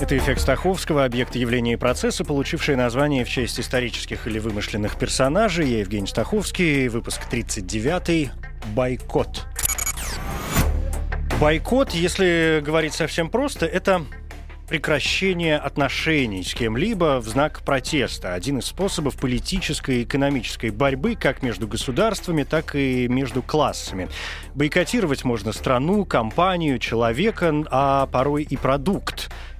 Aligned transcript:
Это 0.00 0.18
эффект 0.18 0.40
Стаховского, 0.40 1.04
объект 1.04 1.36
явления 1.36 1.74
и 1.74 1.76
процесса, 1.76 2.24
получивший 2.24 2.74
название 2.74 3.24
в 3.24 3.28
честь 3.28 3.60
исторических 3.60 4.26
или 4.26 4.40
вымышленных 4.40 4.98
персонажей. 4.98 5.68
Я 5.68 5.78
Евгений 5.78 6.08
Стаховский, 6.08 6.88
выпуск 6.88 7.24
39 7.30 8.30
«Бойкот». 8.74 9.46
Бойкот, 11.40 11.92
если 11.92 12.60
говорить 12.64 12.92
совсем 12.92 13.30
просто, 13.30 13.66
это 13.66 14.04
прекращение 14.68 15.58
отношений 15.58 16.42
с 16.42 16.54
кем-либо 16.54 17.20
в 17.20 17.28
знак 17.28 17.60
протеста. 17.64 18.34
Один 18.34 18.58
из 18.58 18.66
способов 18.66 19.16
политической 19.16 20.00
и 20.00 20.04
экономической 20.04 20.70
борьбы 20.70 21.16
как 21.16 21.42
между 21.42 21.68
государствами, 21.68 22.44
так 22.44 22.74
и 22.74 23.06
между 23.08 23.42
классами. 23.42 24.08
Бойкотировать 24.54 25.24
можно 25.24 25.52
страну, 25.52 26.04
компанию, 26.04 26.78
человека, 26.78 27.64
а 27.70 28.06
порой 28.06 28.42
и 28.42 28.56
продукт. 28.56 29.13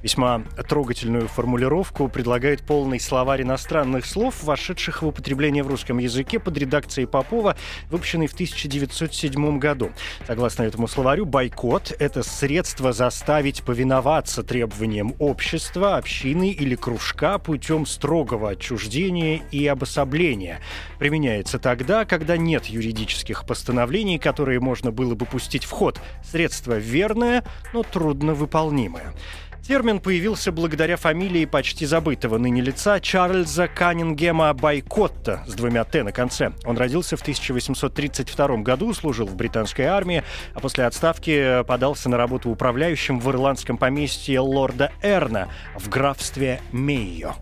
Весьма 0.05 0.43
трогательную 0.69 1.29
формулировку 1.29 2.09
предлагает 2.09 2.61
полный 2.61 3.01
словарь 3.01 3.41
иностранных 3.41 4.05
слов, 4.05 4.45
вошедших 4.45 5.01
в 5.01 5.07
употребление 5.07 5.63
в 5.63 5.69
русском 5.69 5.97
языке 5.97 6.39
под 6.39 6.59
редакцией 6.59 7.07
Попова, 7.07 7.57
выпущенный 7.89 8.27
в 8.27 8.35
1907 8.35 9.59
году. 9.59 9.93
Согласно 10.27 10.65
этому 10.65 10.89
словарю, 10.89 11.25
бойкот— 11.25 11.97
это 11.99 12.23
средство 12.23 12.93
заставить 12.93 13.63
повиноваться 13.63 14.43
требованиям 14.43 15.15
общества, 15.19 15.97
общины 15.97 16.51
или 16.51 16.75
кружка 16.75 17.39
путем 17.39 17.87
строгого 17.87 18.51
отчуждения 18.51 19.41
и 19.53 19.67
обособления. 19.67 20.61
Применяется 20.99 21.59
тогда, 21.59 22.05
когда 22.05 22.37
нет 22.37 22.67
юридических 22.67 23.47
постановлений, 23.47 24.19
которые 24.19 24.61
можно 24.61 24.93
было 24.93 25.15
бы 25.15 25.25
пустить 25.25 25.65
в 25.65 25.71
ход. 25.71 25.99
Средство 26.23 26.77
верное, 26.77 27.43
но 27.73 27.83
трудновыполнимое. 27.83 29.15
Термин 29.67 29.99
появился 29.99 30.53
благодаря 30.53 30.99
фамилии 30.99 31.47
почти 31.47 31.87
забытого 31.87 32.37
ныне 32.37 32.61
лица 32.61 33.01
Чарльза 33.01 33.67
Каннингема 33.67 34.53
Байкотта 34.53 35.43
с 35.47 35.55
двумя 35.55 35.85
«Т» 35.85 36.03
на 36.03 36.13
конце. 36.13 36.53
Он 36.67 36.77
родился 36.77 37.17
в 37.17 37.23
1832 37.23 38.59
году, 38.59 38.93
служил 38.93 39.27
в 39.27 39.35
британской 39.37 39.87
армии, 39.87 40.23
а 40.53 40.61
после 40.61 40.85
отставки 40.85 41.63
подался 41.67 42.11
на 42.11 42.19
работу 42.19 42.51
управляющим 42.51 43.19
в 43.19 43.31
ирландском 43.31 43.79
поместье 43.79 44.39
лорда 44.41 44.93
Эрна 45.03 45.49
в 45.79 45.89
графстве 45.89 46.61
Мейо. 46.71 47.35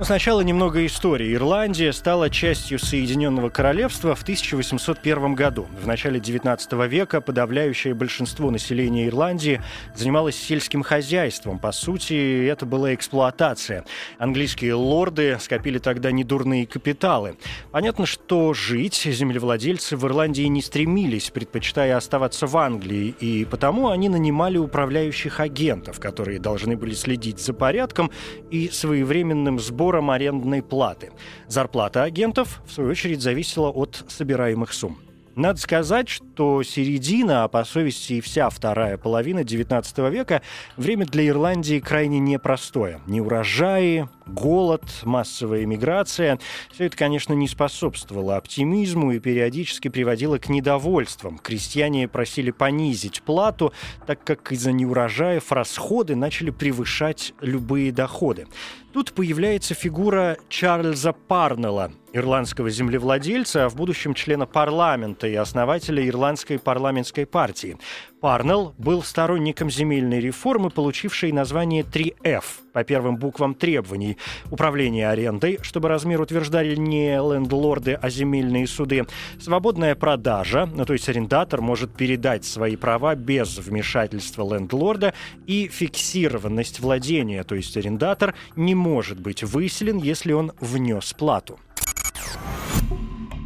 Но 0.00 0.06
сначала 0.06 0.40
немного 0.40 0.86
истории. 0.86 1.34
Ирландия 1.34 1.92
стала 1.92 2.30
частью 2.30 2.78
Соединенного 2.78 3.50
Королевства 3.50 4.14
в 4.14 4.22
1801 4.22 5.34
году. 5.34 5.66
В 5.78 5.86
начале 5.86 6.18
19 6.18 6.72
века 6.88 7.20
подавляющее 7.20 7.92
большинство 7.92 8.50
населения 8.50 9.08
Ирландии 9.08 9.60
занималось 9.94 10.36
сельским 10.36 10.82
хозяйством. 10.82 11.58
По 11.58 11.70
сути, 11.70 12.46
это 12.46 12.64
была 12.64 12.94
эксплуатация. 12.94 13.84
Английские 14.16 14.72
лорды 14.72 15.36
скопили 15.38 15.76
тогда 15.76 16.10
недурные 16.12 16.66
капиталы. 16.66 17.36
Понятно, 17.70 18.06
что 18.06 18.54
жить 18.54 19.02
землевладельцы 19.04 19.98
в 19.98 20.06
Ирландии 20.06 20.44
не 20.44 20.62
стремились, 20.62 21.28
предпочитая 21.28 21.98
оставаться 21.98 22.46
в 22.46 22.56
Англии, 22.56 23.14
и 23.20 23.44
потому 23.44 23.90
они 23.90 24.08
нанимали 24.08 24.56
управляющих 24.56 25.40
агентов, 25.40 26.00
которые 26.00 26.38
должны 26.38 26.74
были 26.74 26.94
следить 26.94 27.38
за 27.38 27.52
порядком 27.52 28.10
и 28.50 28.70
своевременным 28.70 29.60
сбором 29.60 29.89
сбором 29.90 30.10
арендной 30.10 30.62
платы. 30.62 31.10
Зарплата 31.48 32.04
агентов, 32.04 32.62
в 32.64 32.72
свою 32.72 32.90
очередь, 32.90 33.20
зависела 33.20 33.70
от 33.70 34.04
собираемых 34.06 34.72
сумм. 34.72 34.98
Надо 35.34 35.58
сказать, 35.58 36.08
что 36.08 36.62
середина, 36.62 37.44
а 37.44 37.48
по 37.48 37.64
совести 37.64 38.14
и 38.14 38.20
вся 38.20 38.50
вторая 38.50 38.98
половина 38.98 39.40
XIX 39.40 40.10
века– 40.10 40.42
время 40.76 41.06
для 41.06 41.26
Ирландии 41.26 41.80
крайне 41.80 42.18
непростое. 42.18 43.00
Неурожаи, 43.06 44.08
голод, 44.26 44.82
массовая 45.04 45.66
миграция– 45.66 46.38
все 46.72 46.86
это, 46.86 46.96
конечно, 46.96 47.32
не 47.32 47.48
способствовало 47.48 48.36
оптимизму 48.36 49.12
и 49.12 49.18
периодически 49.18 49.88
приводило 49.88 50.38
к 50.38 50.48
недовольствам. 50.48 51.38
Крестьяне 51.38 52.06
просили 52.06 52.50
понизить 52.50 53.22
плату, 53.22 53.72
так 54.06 54.22
как 54.22 54.52
из-за 54.52 54.72
неурожаев 54.72 55.50
расходы 55.52 56.16
начали 56.16 56.50
превышать 56.50 57.34
любые 57.40 57.92
доходы. 57.92 58.46
Тут 58.92 59.12
появляется 59.12 59.74
фигура 59.74 60.36
Чарльза 60.48 61.12
Парнелла, 61.12 61.92
ирландского 62.12 62.70
землевладельца, 62.70 63.66
а 63.66 63.68
в 63.68 63.76
будущем 63.76 64.14
члена 64.14 64.46
парламента 64.46 65.28
и 65.28 65.34
основателя 65.36 66.04
Ирландской 66.06 66.58
парламентской 66.58 67.24
партии. 67.24 67.78
Парнелл 68.20 68.74
был 68.76 69.02
сторонником 69.02 69.70
земельной 69.70 70.20
реформы, 70.20 70.68
получившей 70.68 71.32
название 71.32 71.82
3F 71.82 72.44
по 72.72 72.84
первым 72.84 73.16
буквам 73.16 73.54
требований. 73.54 74.18
Управление 74.50 75.08
арендой, 75.08 75.58
чтобы 75.62 75.88
размер 75.88 76.20
утверждали 76.20 76.76
не 76.76 77.16
лендлорды, 77.16 77.94
а 77.94 78.10
земельные 78.10 78.66
суды. 78.66 79.06
Свободная 79.40 79.94
продажа, 79.94 80.66
ну, 80.66 80.84
то 80.84 80.92
есть 80.92 81.08
арендатор 81.08 81.62
может 81.62 81.94
передать 81.94 82.44
свои 82.44 82.76
права 82.76 83.14
без 83.14 83.56
вмешательства 83.58 84.54
лендлорда 84.54 85.14
и 85.46 85.68
фиксированность 85.68 86.80
владения, 86.80 87.42
то 87.42 87.54
есть 87.54 87.76
арендатор 87.76 88.34
не 88.54 88.74
может 88.74 89.18
быть 89.18 89.42
выселен, 89.42 89.96
если 89.96 90.32
он 90.32 90.52
внес 90.60 91.14
плату. 91.14 91.58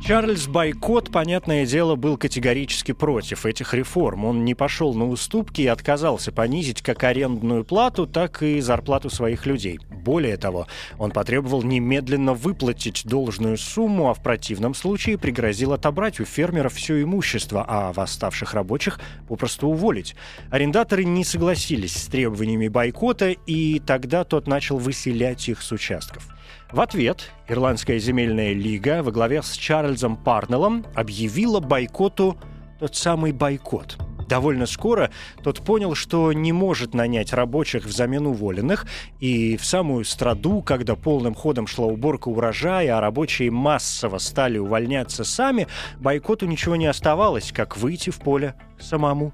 Чарльз 0.06 0.48
Байкот, 0.48 1.10
понятное 1.10 1.64
дело, 1.64 1.96
был 1.96 2.18
категорически 2.18 2.92
против 2.92 3.46
этих 3.46 3.72
реформ. 3.72 4.26
Он 4.26 4.44
не 4.44 4.54
пошел 4.54 4.92
на 4.92 5.08
уступки 5.08 5.62
и 5.62 5.66
отказался 5.66 6.30
понизить 6.30 6.82
как 6.82 7.04
арендную 7.04 7.64
плату, 7.64 8.06
так 8.06 8.42
и 8.42 8.60
зарплату 8.60 9.08
своих 9.08 9.46
людей. 9.46 9.80
Более 9.90 10.36
того, 10.36 10.66
он 10.98 11.10
потребовал 11.10 11.62
немедленно 11.62 12.34
выплатить 12.34 13.06
должную 13.06 13.56
сумму, 13.56 14.10
а 14.10 14.14
в 14.14 14.22
противном 14.22 14.74
случае 14.74 15.16
пригрозил 15.16 15.72
отобрать 15.72 16.20
у 16.20 16.26
фермеров 16.26 16.74
все 16.74 17.02
имущество, 17.02 17.64
а 17.66 17.94
восставших 17.94 18.52
рабочих 18.52 19.00
попросту 19.26 19.68
уволить. 19.68 20.16
Арендаторы 20.50 21.04
не 21.04 21.24
согласились 21.24 21.96
с 21.96 22.08
требованиями 22.08 22.68
бойкота, 22.68 23.30
и 23.30 23.78
тогда 23.78 24.24
тот 24.24 24.48
начал 24.48 24.76
выселять 24.76 25.48
их 25.48 25.62
с 25.62 25.72
участков. 25.72 26.33
В 26.74 26.80
ответ 26.80 27.30
Ирландская 27.46 28.00
земельная 28.00 28.52
лига 28.52 29.04
во 29.04 29.12
главе 29.12 29.44
с 29.44 29.52
Чарльзом 29.52 30.16
Парнеллом 30.16 30.84
объявила 30.96 31.60
бойкоту 31.60 32.36
тот 32.80 32.96
самый 32.96 33.30
бойкот. 33.30 33.96
Довольно 34.28 34.66
скоро 34.66 35.12
тот 35.44 35.60
понял, 35.60 35.94
что 35.94 36.32
не 36.32 36.50
может 36.50 36.92
нанять 36.92 37.32
рабочих 37.32 37.84
взамен 37.84 38.26
уволенных, 38.26 38.86
и 39.20 39.56
в 39.56 39.64
самую 39.64 40.04
страду, 40.04 40.62
когда 40.62 40.96
полным 40.96 41.36
ходом 41.36 41.68
шла 41.68 41.86
уборка 41.86 42.26
урожая, 42.26 42.98
а 42.98 43.00
рабочие 43.00 43.52
массово 43.52 44.18
стали 44.18 44.58
увольняться 44.58 45.22
сами, 45.22 45.68
бойкоту 46.00 46.46
ничего 46.46 46.74
не 46.74 46.86
оставалось, 46.86 47.52
как 47.52 47.76
выйти 47.76 48.10
в 48.10 48.18
поле 48.18 48.56
самому. 48.80 49.32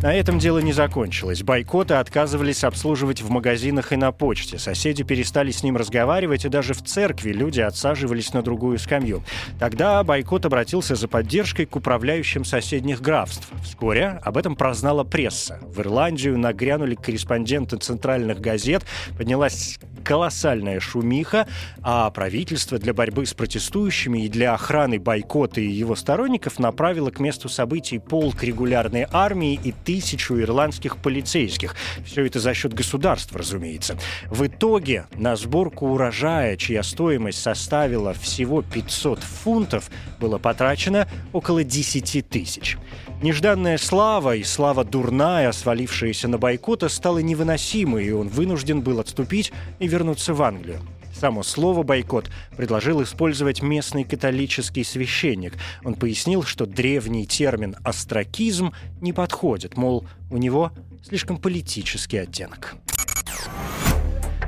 На 0.00 0.14
этом 0.14 0.38
дело 0.38 0.60
не 0.60 0.72
закончилось. 0.72 1.42
Бойкоты 1.42 1.94
отказывались 1.94 2.62
обслуживать 2.62 3.20
в 3.20 3.30
магазинах 3.30 3.92
и 3.92 3.96
на 3.96 4.12
почте. 4.12 4.56
Соседи 4.56 5.02
перестали 5.02 5.50
с 5.50 5.64
ним 5.64 5.76
разговаривать, 5.76 6.44
и 6.44 6.48
даже 6.48 6.72
в 6.72 6.84
церкви 6.84 7.32
люди 7.32 7.60
отсаживались 7.60 8.32
на 8.32 8.42
другую 8.42 8.78
скамью. 8.78 9.24
Тогда 9.58 10.04
бойкот 10.04 10.46
обратился 10.46 10.94
за 10.94 11.08
поддержкой 11.08 11.66
к 11.66 11.74
управляющим 11.74 12.44
соседних 12.44 13.00
графств. 13.00 13.48
Вскоре 13.64 14.20
об 14.22 14.36
этом 14.36 14.54
прознала 14.54 15.02
пресса. 15.02 15.58
В 15.62 15.80
Ирландию 15.80 16.38
нагрянули 16.38 16.94
корреспонденты 16.94 17.76
центральных 17.76 18.40
газет, 18.40 18.84
поднялась 19.16 19.80
колоссальная 20.08 20.80
шумиха, 20.80 21.46
а 21.82 22.10
правительство 22.10 22.78
для 22.78 22.94
борьбы 22.94 23.26
с 23.26 23.34
протестующими 23.34 24.24
и 24.24 24.28
для 24.30 24.54
охраны 24.54 24.98
бойкота 24.98 25.60
и 25.60 25.68
его 25.68 25.94
сторонников 25.96 26.58
направило 26.58 27.10
к 27.10 27.20
месту 27.20 27.50
событий 27.50 27.98
полк 27.98 28.42
регулярной 28.42 29.06
армии 29.12 29.60
и 29.62 29.72
тысячу 29.72 30.40
ирландских 30.40 30.96
полицейских. 30.96 31.76
Все 32.06 32.24
это 32.24 32.40
за 32.40 32.54
счет 32.54 32.72
государства, 32.72 33.40
разумеется. 33.40 33.98
В 34.30 34.46
итоге 34.46 35.04
на 35.14 35.36
сборку 35.36 35.88
урожая, 35.88 36.56
чья 36.56 36.82
стоимость 36.82 37.42
составила 37.42 38.14
всего 38.14 38.62
500 38.62 39.18
фунтов, 39.18 39.90
было 40.18 40.38
потрачено 40.38 41.06
около 41.34 41.64
10 41.64 42.26
тысяч. 42.26 42.78
Нежданная 43.20 43.78
слава 43.78 44.36
и 44.36 44.44
слава 44.44 44.84
дурная, 44.84 45.50
свалившаяся 45.50 46.28
на 46.28 46.38
бойкота, 46.38 46.88
стала 46.88 47.18
невыносимой, 47.18 48.06
и 48.06 48.12
он 48.12 48.28
вынужден 48.28 48.80
был 48.80 49.00
отступить 49.00 49.52
и 49.80 49.88
вернуться 49.88 50.34
в 50.34 50.42
Англию. 50.42 50.80
Само 51.12 51.42
слово 51.42 51.82
«бойкот» 51.82 52.30
предложил 52.56 53.02
использовать 53.02 53.60
местный 53.60 54.04
католический 54.04 54.84
священник. 54.84 55.54
Он 55.84 55.94
пояснил, 55.94 56.44
что 56.44 56.64
древний 56.64 57.26
термин 57.26 57.74
«остракизм» 57.82 58.72
не 59.00 59.12
подходит, 59.12 59.76
мол, 59.76 60.06
у 60.30 60.36
него 60.36 60.70
слишком 61.02 61.38
политический 61.38 62.18
оттенок. 62.18 62.76